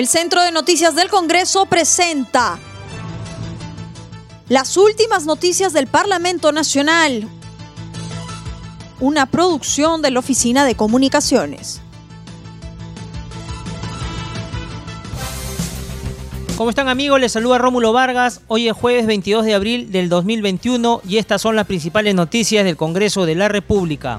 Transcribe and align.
El 0.00 0.08
Centro 0.08 0.42
de 0.42 0.50
Noticias 0.50 0.94
del 0.94 1.10
Congreso 1.10 1.66
presenta 1.66 2.58
las 4.48 4.78
últimas 4.78 5.26
noticias 5.26 5.74
del 5.74 5.88
Parlamento 5.88 6.52
Nacional, 6.52 7.28
una 8.98 9.26
producción 9.26 10.00
de 10.00 10.10
la 10.10 10.20
Oficina 10.20 10.64
de 10.64 10.74
Comunicaciones. 10.74 11.82
¿Cómo 16.56 16.70
están 16.70 16.88
amigos? 16.88 17.20
Les 17.20 17.32
saluda 17.32 17.58
Rómulo 17.58 17.92
Vargas. 17.92 18.40
Hoy 18.46 18.68
es 18.68 18.72
jueves 18.72 19.06
22 19.06 19.44
de 19.44 19.52
abril 19.52 19.92
del 19.92 20.08
2021 20.08 21.02
y 21.06 21.18
estas 21.18 21.42
son 21.42 21.56
las 21.56 21.66
principales 21.66 22.14
noticias 22.14 22.64
del 22.64 22.78
Congreso 22.78 23.26
de 23.26 23.34
la 23.34 23.48
República 23.48 24.18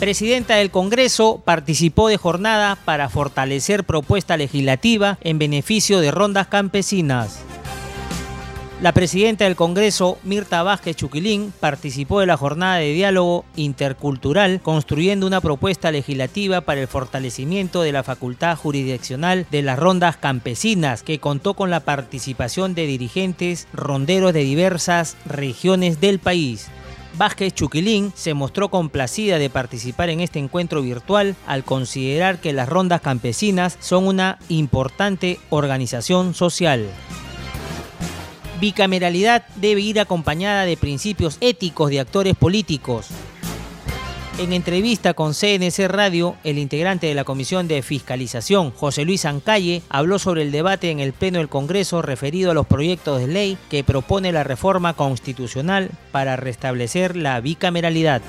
presidenta 0.00 0.56
del 0.56 0.70
Congreso 0.70 1.42
participó 1.44 2.08
de 2.08 2.16
jornada 2.16 2.76
para 2.86 3.10
fortalecer 3.10 3.84
propuesta 3.84 4.38
legislativa 4.38 5.18
en 5.20 5.38
beneficio 5.38 6.00
de 6.00 6.10
rondas 6.10 6.46
campesinas. 6.46 7.40
La 8.80 8.92
presidenta 8.92 9.44
del 9.44 9.56
Congreso, 9.56 10.18
Mirta 10.24 10.62
Vázquez 10.62 10.96
Chuquilín, 10.96 11.52
participó 11.60 12.20
de 12.20 12.26
la 12.26 12.38
jornada 12.38 12.76
de 12.76 12.94
diálogo 12.94 13.44
intercultural 13.56 14.62
construyendo 14.62 15.26
una 15.26 15.42
propuesta 15.42 15.90
legislativa 15.90 16.62
para 16.62 16.80
el 16.80 16.88
fortalecimiento 16.88 17.82
de 17.82 17.92
la 17.92 18.02
facultad 18.02 18.56
jurisdiccional 18.56 19.46
de 19.50 19.60
las 19.60 19.78
rondas 19.78 20.16
campesinas, 20.16 21.02
que 21.02 21.18
contó 21.18 21.52
con 21.52 21.68
la 21.68 21.80
participación 21.80 22.74
de 22.74 22.86
dirigentes 22.86 23.68
ronderos 23.74 24.32
de 24.32 24.44
diversas 24.44 25.18
regiones 25.26 26.00
del 26.00 26.20
país. 26.20 26.70
Vázquez 27.20 27.52
Chuquilín 27.52 28.14
se 28.16 28.32
mostró 28.32 28.70
complacida 28.70 29.38
de 29.38 29.50
participar 29.50 30.08
en 30.08 30.20
este 30.20 30.38
encuentro 30.38 30.80
virtual 30.80 31.36
al 31.46 31.64
considerar 31.64 32.40
que 32.40 32.54
las 32.54 32.66
rondas 32.66 33.02
campesinas 33.02 33.76
son 33.78 34.06
una 34.06 34.38
importante 34.48 35.38
organización 35.50 36.32
social. 36.32 36.86
Bicameralidad 38.58 39.44
debe 39.56 39.82
ir 39.82 40.00
acompañada 40.00 40.64
de 40.64 40.78
principios 40.78 41.36
éticos 41.42 41.90
de 41.90 42.00
actores 42.00 42.34
políticos, 42.36 43.08
en 44.38 44.52
entrevista 44.52 45.14
con 45.14 45.34
CNC 45.34 45.88
Radio, 45.88 46.36
el 46.44 46.58
integrante 46.58 47.06
de 47.06 47.14
la 47.14 47.24
Comisión 47.24 47.68
de 47.68 47.82
Fiscalización, 47.82 48.70
José 48.70 49.04
Luis 49.04 49.24
Ancalle, 49.24 49.82
habló 49.88 50.18
sobre 50.18 50.42
el 50.42 50.52
debate 50.52 50.90
en 50.90 51.00
el 51.00 51.12
Pleno 51.12 51.38
del 51.38 51.48
Congreso 51.48 52.02
referido 52.02 52.50
a 52.50 52.54
los 52.54 52.66
proyectos 52.66 53.20
de 53.20 53.26
ley 53.26 53.58
que 53.68 53.84
propone 53.84 54.32
la 54.32 54.44
reforma 54.44 54.94
constitucional 54.94 55.90
para 56.12 56.36
restablecer 56.36 57.16
la 57.16 57.40
bicameralidad. 57.40 58.22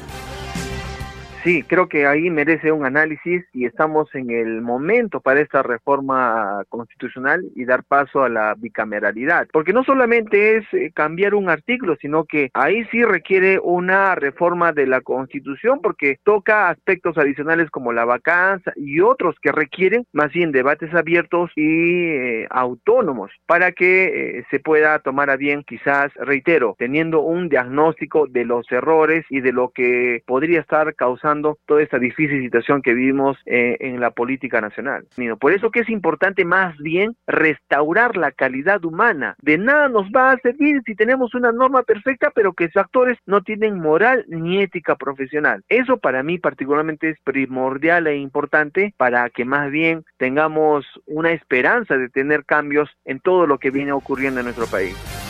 Sí, 1.44 1.64
creo 1.64 1.89
que 1.89 2.06
ahí 2.06 2.30
merece 2.30 2.72
un 2.72 2.86
análisis 2.86 3.44
y 3.52 3.66
estamos 3.66 4.14
en 4.14 4.30
el 4.30 4.61
momento 4.61 5.22
para 5.22 5.42
esta 5.42 5.64
reforma 5.64 6.64
constitucional 6.70 7.44
y 7.56 7.66
dar 7.66 7.83
paso 7.83 8.23
a 8.23 8.30
la 8.30 8.53
bicameralidad, 8.56 9.48
porque 9.52 9.73
no 9.73 9.83
solamente 9.83 10.58
es 10.58 10.66
eh, 10.72 10.92
cambiar 10.94 11.33
un 11.33 11.50
artículo, 11.50 11.95
sino 12.00 12.25
que 12.25 12.52
ahí 12.53 12.86
sí 12.92 13.03
requiere 13.03 13.58
una 13.58 14.14
reforma 14.14 14.72
de 14.72 14.86
la 14.86 15.02
constitución 15.02 15.80
porque 15.81 16.20
toca 16.23 16.70
aspectos 16.70 17.17
adicionales 17.17 17.72
como 17.72 17.92
la 17.92 18.05
vacancia 18.05 18.72
y 18.76 19.00
otros 19.00 19.36
que 19.42 19.52
requieren 19.52 20.05
más 20.14 20.31
bien 20.31 20.52
debates 20.52 20.94
abiertos 20.94 21.50
y 21.55 22.05
eh, 22.05 22.48
autónomos 22.52 23.31
para 23.48 23.72
que 23.72 24.38
eh, 24.38 24.45
se 24.52 24.59
pueda 24.59 25.00
tomar 25.00 25.31
a 25.31 25.38
bien 25.38 25.64
quizás, 25.64 26.14
reitero, 26.17 26.76
teniendo 26.78 27.22
un 27.22 27.50
diagnóstico 27.50 28.28
de 28.28 28.45
los 28.45 28.72
errores 28.72 29.26
y 29.31 29.42
de 29.42 29.53
lo 29.53 29.70
que 29.70 30.22
podría 30.28 30.59
estar 30.59 30.94
causando 30.94 31.30
toda 31.65 31.81
esta 31.81 31.99
difícil 31.99 32.41
situación 32.41 32.81
que 32.81 32.93
vivimos 32.93 33.37
eh, 33.45 33.77
en 33.79 33.99
la 33.99 34.11
política 34.11 34.61
nacional. 34.61 35.05
Por 35.39 35.53
eso 35.53 35.71
que 35.71 35.81
es 35.81 35.89
importante 35.89 36.45
más 36.45 36.77
bien 36.77 37.15
restaurar 37.27 38.17
la 38.17 38.31
calidad 38.31 38.83
humana. 38.83 39.36
De 39.41 39.58
nada 39.58 39.89
nos 39.89 40.08
va 40.08 40.31
a 40.31 40.37
servir 40.37 40.81
si 40.86 40.95
tenemos 40.95 41.33
una 41.33 41.52
norma 41.52 41.83
perfecta, 41.83 42.31
pero 42.33 42.53
que 42.53 42.67
sus 42.67 42.77
actores 42.77 43.17
no 43.25 43.41
tienen 43.41 43.80
moral 43.80 44.25
ni 44.27 44.61
ética 44.61 44.95
profesional. 44.95 45.64
Eso 45.70 45.97
para 45.97 46.23
mí 46.23 46.37
particularmente 46.37 47.09
es 47.09 47.17
primordial 47.23 48.08
e 48.08 48.17
importante 48.17 48.93
para 48.97 49.30
que 49.30 49.45
más 49.45 49.71
bien 49.71 50.03
tengamos 50.17 50.86
una 51.05 51.31
esperanza 51.31 51.97
de 51.97 52.09
tener 52.09 52.45
cambios 52.45 52.89
en 53.05 53.20
todo 53.20 53.47
lo 53.47 53.58
que 53.58 53.71
viene 53.71 53.91
ocurriendo 53.91 54.39
en 54.39 54.45
nuestro 54.45 54.67
país. 54.67 55.20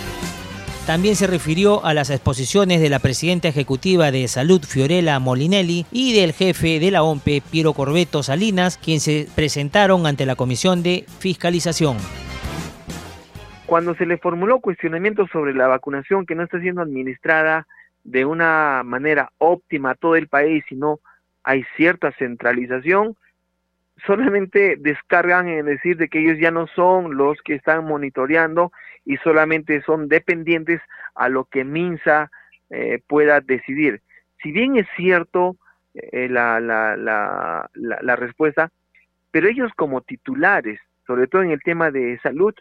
También 0.87 1.15
se 1.15 1.27
refirió 1.27 1.85
a 1.85 1.93
las 1.93 2.09
exposiciones 2.09 2.81
de 2.81 2.89
la 2.89 2.97
presidenta 2.97 3.47
ejecutiva 3.47 4.09
de 4.09 4.27
Salud, 4.27 4.63
Fiorella 4.63 5.19
Molinelli, 5.19 5.85
y 5.91 6.19
del 6.19 6.33
jefe 6.33 6.79
de 6.79 6.89
la 6.89 7.03
OMPE, 7.03 7.43
Piero 7.51 7.73
Corbeto 7.73 8.23
Salinas, 8.23 8.79
quienes 8.79 9.03
se 9.03 9.27
presentaron 9.35 10.07
ante 10.07 10.25
la 10.25 10.35
Comisión 10.35 10.81
de 10.81 11.05
Fiscalización. 11.19 11.97
Cuando 13.67 13.93
se 13.93 14.07
le 14.07 14.17
formuló 14.17 14.59
cuestionamiento 14.59 15.27
sobre 15.27 15.53
la 15.53 15.67
vacunación 15.67 16.25
que 16.25 16.33
no 16.33 16.43
está 16.43 16.59
siendo 16.59 16.81
administrada 16.81 17.67
de 18.03 18.25
una 18.25 18.81
manera 18.83 19.31
óptima 19.37 19.91
a 19.91 19.95
todo 19.95 20.15
el 20.15 20.27
país, 20.27 20.63
sino 20.67 20.99
hay 21.43 21.63
cierta 21.77 22.11
centralización, 22.13 23.15
solamente 24.05 24.77
descargan 24.77 25.47
en 25.47 25.67
decir 25.67 25.97
de 25.97 26.09
que 26.09 26.19
ellos 26.19 26.39
ya 26.41 26.49
no 26.49 26.65
son 26.75 27.15
los 27.17 27.39
que 27.43 27.53
están 27.53 27.85
monitoreando 27.85 28.71
y 29.05 29.17
solamente 29.17 29.81
son 29.83 30.07
dependientes 30.07 30.81
a 31.15 31.29
lo 31.29 31.45
que 31.45 31.63
Minsa 31.63 32.31
eh, 32.69 33.01
pueda 33.07 33.41
decidir. 33.41 34.01
Si 34.41 34.51
bien 34.51 34.77
es 34.77 34.87
cierto 34.95 35.57
eh, 35.93 36.29
la, 36.29 36.59
la, 36.59 36.95
la, 36.95 37.69
la, 37.73 38.15
respuesta, 38.15 38.71
pero 39.31 39.47
ellos 39.49 39.71
como 39.75 40.01
titulares, 40.01 40.79
sobre 41.05 41.27
todo 41.27 41.43
en 41.43 41.51
el 41.51 41.61
tema 41.61 41.91
de 41.91 42.19
salud, 42.23 42.53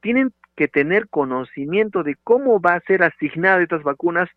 tienen 0.00 0.32
que 0.56 0.68
tener 0.68 1.08
conocimiento 1.08 2.02
de 2.02 2.16
cómo 2.22 2.60
va 2.60 2.74
a 2.74 2.80
ser 2.80 3.02
asignada 3.02 3.62
estas 3.62 3.82
vacunas 3.82 4.28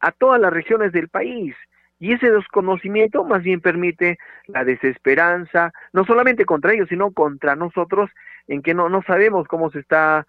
a 0.00 0.10
todas 0.10 0.40
las 0.40 0.52
regiones 0.52 0.92
del 0.92 1.08
país. 1.08 1.54
Y 2.00 2.12
ese 2.12 2.30
desconocimiento 2.30 3.22
más 3.22 3.44
bien 3.44 3.60
permite 3.60 4.18
la 4.48 4.64
desesperanza, 4.64 5.72
no 5.92 6.04
solamente 6.04 6.44
contra 6.44 6.72
ellos, 6.72 6.88
sino 6.88 7.12
contra 7.12 7.54
nosotros, 7.54 8.10
en 8.48 8.62
que 8.62 8.74
no, 8.74 8.88
no 8.88 9.02
sabemos 9.02 9.46
cómo 9.46 9.70
se 9.70 9.78
está 9.78 10.26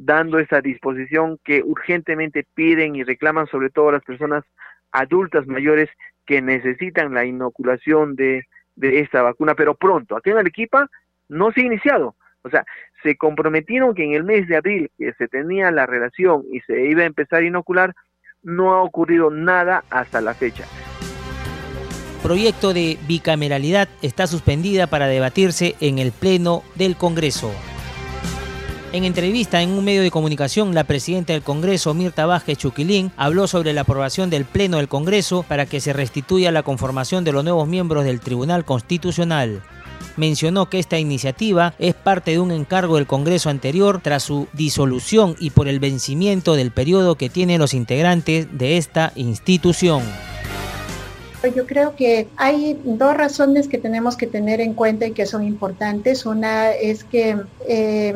dando 0.00 0.38
esa 0.38 0.60
disposición 0.60 1.38
que 1.44 1.62
urgentemente 1.62 2.44
piden 2.54 2.96
y 2.96 3.04
reclaman 3.04 3.46
sobre 3.46 3.70
todo 3.70 3.92
las 3.92 4.02
personas 4.02 4.44
adultas 4.90 5.46
mayores 5.46 5.88
que 6.26 6.42
necesitan 6.42 7.14
la 7.14 7.24
inoculación 7.24 8.16
de, 8.16 8.46
de 8.76 9.00
esta 9.00 9.22
vacuna, 9.22 9.54
pero 9.54 9.74
pronto. 9.74 10.16
Aquí 10.16 10.30
en 10.30 10.38
Arequipa 10.38 10.88
no 11.28 11.52
se 11.52 11.60
ha 11.60 11.66
iniciado. 11.66 12.16
O 12.42 12.50
sea, 12.50 12.64
se 13.02 13.16
comprometieron 13.16 13.94
que 13.94 14.04
en 14.04 14.14
el 14.14 14.24
mes 14.24 14.48
de 14.48 14.56
abril 14.56 14.90
que 14.98 15.12
se 15.14 15.28
tenía 15.28 15.70
la 15.70 15.86
relación 15.86 16.44
y 16.50 16.60
se 16.60 16.86
iba 16.86 17.02
a 17.02 17.06
empezar 17.06 17.42
a 17.42 17.46
inocular, 17.46 17.94
no 18.42 18.74
ha 18.74 18.82
ocurrido 18.82 19.30
nada 19.30 19.84
hasta 19.90 20.20
la 20.20 20.34
fecha 20.34 20.64
proyecto 22.28 22.74
de 22.74 22.98
bicameralidad 23.08 23.88
está 24.02 24.26
suspendida 24.26 24.86
para 24.86 25.06
debatirse 25.06 25.76
en 25.80 25.98
el 25.98 26.12
Pleno 26.12 26.62
del 26.74 26.94
Congreso. 26.94 27.50
En 28.90 29.04
entrevista 29.04 29.60
en 29.60 29.70
un 29.70 29.84
medio 29.84 30.00
de 30.00 30.10
comunicación, 30.10 30.74
la 30.74 30.84
presidenta 30.84 31.34
del 31.34 31.42
Congreso, 31.42 31.92
Mirta 31.92 32.24
Vázquez 32.24 32.56
Chuquilín, 32.56 33.12
habló 33.18 33.46
sobre 33.46 33.74
la 33.74 33.82
aprobación 33.82 34.30
del 34.30 34.46
Pleno 34.46 34.78
del 34.78 34.88
Congreso 34.88 35.42
para 35.42 35.66
que 35.66 35.80
se 35.80 35.92
restituya 35.92 36.50
la 36.52 36.62
conformación 36.62 37.22
de 37.22 37.32
los 37.32 37.44
nuevos 37.44 37.68
miembros 37.68 38.06
del 38.06 38.20
Tribunal 38.20 38.64
Constitucional. 38.64 39.62
Mencionó 40.16 40.70
que 40.70 40.78
esta 40.78 40.98
iniciativa 40.98 41.74
es 41.78 41.94
parte 41.94 42.30
de 42.30 42.38
un 42.40 42.50
encargo 42.50 42.96
del 42.96 43.06
Congreso 43.06 43.50
anterior 43.50 44.00
tras 44.02 44.22
su 44.22 44.48
disolución 44.54 45.36
y 45.38 45.50
por 45.50 45.68
el 45.68 45.80
vencimiento 45.80 46.54
del 46.54 46.70
periodo 46.70 47.16
que 47.16 47.28
tienen 47.28 47.60
los 47.60 47.74
integrantes 47.74 48.48
de 48.56 48.78
esta 48.78 49.12
institución. 49.16 50.02
Yo 51.54 51.66
creo 51.66 51.94
que 51.94 52.26
hay 52.36 52.80
dos 52.84 53.16
razones 53.16 53.68
que 53.68 53.78
tenemos 53.78 54.16
que 54.16 54.26
tener 54.26 54.60
en 54.60 54.74
cuenta 54.74 55.06
y 55.06 55.12
que 55.12 55.24
son 55.24 55.44
importantes. 55.44 56.26
Una 56.26 56.72
es 56.72 57.04
que 57.04 57.36
eh, 57.68 58.14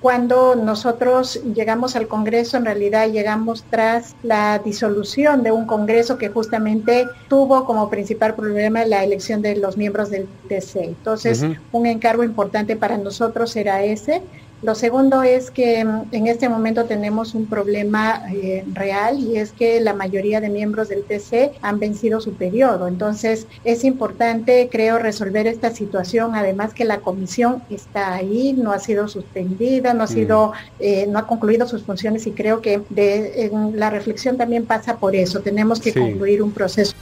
cuando 0.00 0.54
nosotros 0.54 1.42
llegamos 1.54 1.96
al 1.96 2.08
Congreso, 2.08 2.56
en 2.56 2.64
realidad 2.64 3.10
llegamos 3.10 3.64
tras 3.68 4.16
la 4.22 4.58
disolución 4.58 5.42
de 5.42 5.52
un 5.52 5.66
Congreso 5.66 6.16
que 6.16 6.30
justamente 6.30 7.06
tuvo 7.28 7.66
como 7.66 7.90
principal 7.90 8.34
problema 8.34 8.86
la 8.86 9.04
elección 9.04 9.42
de 9.42 9.56
los 9.56 9.76
miembros 9.76 10.08
del 10.08 10.26
TC. 10.48 10.76
Entonces, 10.84 11.44
un 11.72 11.86
encargo 11.86 12.24
importante 12.24 12.74
para 12.74 12.96
nosotros 12.96 13.54
era 13.54 13.84
ese. 13.84 14.22
Lo 14.62 14.76
segundo 14.76 15.24
es 15.24 15.50
que 15.50 15.84
mm, 15.84 16.06
en 16.12 16.26
este 16.28 16.48
momento 16.48 16.84
tenemos 16.84 17.34
un 17.34 17.46
problema 17.46 18.22
eh, 18.32 18.64
real 18.72 19.18
y 19.18 19.36
es 19.36 19.50
que 19.50 19.80
la 19.80 19.92
mayoría 19.92 20.40
de 20.40 20.48
miembros 20.48 20.88
del 20.88 21.02
TC 21.02 21.52
han 21.62 21.80
vencido 21.80 22.20
su 22.20 22.34
periodo. 22.34 22.86
Entonces 22.86 23.48
es 23.64 23.82
importante, 23.82 24.68
creo, 24.70 24.98
resolver 24.98 25.48
esta 25.48 25.70
situación. 25.70 26.36
Además 26.36 26.74
que 26.74 26.84
la 26.84 26.98
comisión 26.98 27.62
está 27.70 28.14
ahí, 28.14 28.52
no 28.52 28.72
ha 28.72 28.78
sido 28.78 29.08
suspendida, 29.08 29.94
no 29.94 30.04
ha 30.04 30.06
sido, 30.06 30.52
eh, 30.78 31.06
no 31.08 31.18
ha 31.18 31.26
concluido 31.26 31.66
sus 31.66 31.82
funciones 31.82 32.26
y 32.28 32.30
creo 32.30 32.60
que 32.60 32.80
de, 32.88 33.50
la 33.74 33.90
reflexión 33.90 34.36
también 34.36 34.64
pasa 34.64 34.98
por 34.98 35.16
eso. 35.16 35.40
Tenemos 35.40 35.80
que 35.80 35.92
concluir 35.92 36.40
un 36.40 36.52
proceso. 36.52 36.94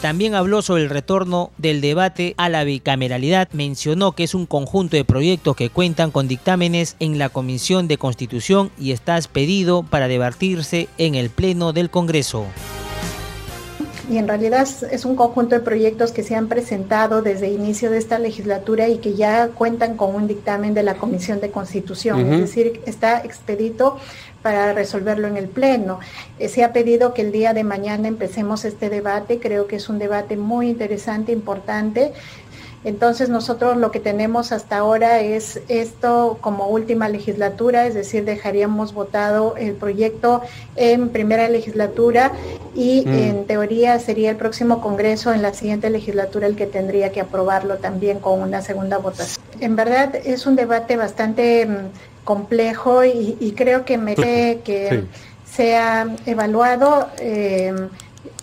También 0.00 0.36
habló 0.36 0.62
sobre 0.62 0.84
el 0.84 0.90
retorno 0.90 1.50
del 1.58 1.80
debate 1.80 2.34
a 2.36 2.48
la 2.48 2.62
bicameralidad. 2.62 3.48
Mencionó 3.52 4.12
que 4.12 4.22
es 4.22 4.34
un 4.34 4.46
conjunto 4.46 4.96
de 4.96 5.04
proyectos 5.04 5.56
que 5.56 5.70
cuentan 5.70 6.12
con 6.12 6.28
dictámenes 6.28 6.94
en 7.00 7.18
la 7.18 7.30
Comisión 7.30 7.88
de 7.88 7.98
Constitución 7.98 8.70
y 8.78 8.92
está 8.92 9.16
expedido 9.16 9.82
para 9.82 10.06
debatirse 10.06 10.88
en 10.98 11.16
el 11.16 11.30
Pleno 11.30 11.72
del 11.72 11.90
Congreso 11.90 12.46
y 14.08 14.18
en 14.18 14.26
realidad 14.26 14.66
es 14.90 15.04
un 15.04 15.16
conjunto 15.16 15.54
de 15.54 15.60
proyectos 15.60 16.12
que 16.12 16.22
se 16.22 16.34
han 16.34 16.48
presentado 16.48 17.22
desde 17.22 17.46
el 17.48 17.54
inicio 17.54 17.90
de 17.90 17.98
esta 17.98 18.18
legislatura 18.18 18.88
y 18.88 18.98
que 18.98 19.14
ya 19.14 19.48
cuentan 19.48 19.96
con 19.96 20.14
un 20.14 20.26
dictamen 20.26 20.74
de 20.74 20.82
la 20.82 20.94
Comisión 20.94 21.40
de 21.40 21.50
Constitución, 21.50 22.32
es 22.32 22.40
decir, 22.40 22.80
está 22.86 23.18
expedito 23.20 23.98
para 24.42 24.72
resolverlo 24.72 25.28
en 25.28 25.36
el 25.36 25.48
Pleno. 25.48 25.98
Eh, 26.38 26.48
se 26.48 26.64
ha 26.64 26.72
pedido 26.72 27.12
que 27.12 27.22
el 27.22 27.32
día 27.32 27.52
de 27.52 27.64
mañana 27.64 28.08
empecemos 28.08 28.64
este 28.64 28.88
debate, 28.88 29.40
creo 29.40 29.66
que 29.66 29.76
es 29.76 29.88
un 29.88 29.98
debate 29.98 30.36
muy 30.36 30.68
interesante, 30.68 31.32
importante. 31.32 32.12
Entonces 32.84 33.28
nosotros 33.28 33.76
lo 33.76 33.90
que 33.90 33.98
tenemos 33.98 34.52
hasta 34.52 34.78
ahora 34.78 35.20
es 35.20 35.60
esto 35.68 36.38
como 36.40 36.68
última 36.68 37.08
legislatura, 37.08 37.86
es 37.86 37.94
decir, 37.94 38.24
dejaríamos 38.24 38.94
votado 38.94 39.56
el 39.56 39.72
proyecto 39.72 40.42
en 40.76 41.08
primera 41.08 41.48
legislatura 41.48 42.32
y 42.74 43.04
mm. 43.04 43.12
en 43.12 43.44
teoría 43.46 43.98
sería 43.98 44.30
el 44.30 44.36
próximo 44.36 44.80
Congreso 44.80 45.32
en 45.32 45.42
la 45.42 45.52
siguiente 45.54 45.90
legislatura 45.90 46.46
el 46.46 46.54
que 46.54 46.66
tendría 46.66 47.10
que 47.10 47.20
aprobarlo 47.20 47.78
también 47.78 48.20
con 48.20 48.40
una 48.40 48.62
segunda 48.62 48.98
votación. 48.98 49.44
En 49.60 49.74
verdad 49.74 50.14
es 50.14 50.46
un 50.46 50.54
debate 50.54 50.96
bastante 50.96 51.66
mm, 51.66 52.24
complejo 52.24 53.04
y, 53.04 53.54
creo 53.56 53.84
que 53.84 53.98
merece 53.98 54.60
que 54.64 55.04
sea 55.44 56.06
evaluado. 56.26 57.08
Eh, 57.18 57.74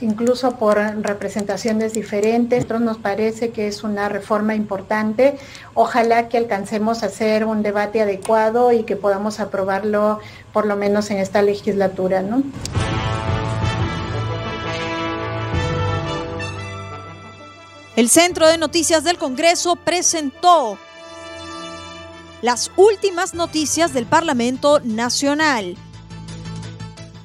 incluso 0.02 0.58
por 0.58 0.78
representaciones 0.78 1.94
diferentes. 1.94 2.60
Nosotros 2.60 2.82
nos 2.82 2.98
parece 2.98 3.52
que 3.52 3.68
es 3.68 3.84
una 3.84 4.10
reforma 4.10 4.56
importante. 4.56 5.38
Ojalá 5.74 6.30
que 6.30 6.38
alcancemos 6.38 7.04
a 7.04 7.08
hacer 7.08 7.46
un 7.46 7.64
debate 7.64 8.02
adecuado 8.02 8.72
y 8.72 8.84
que 8.84 8.96
podamos 8.96 9.40
aprobarlo 9.40 10.20
por 10.52 10.66
lo 10.66 10.76
menos 10.76 11.12
en 11.12 11.18
esta 11.18 11.42
legislatura. 11.42 12.22
¿no? 12.22 12.44
El 17.96 18.10
Centro 18.10 18.50
de 18.50 18.58
Noticias 18.58 19.06
del 19.06 19.18
Congreso 19.18 19.78
presentó 19.78 20.78
las 22.42 22.70
últimas 22.76 23.34
noticias 23.34 23.94
del 23.94 24.06
Parlamento 24.06 24.82
Nacional 24.84 25.78